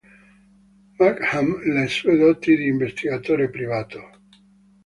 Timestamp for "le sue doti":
1.61-2.55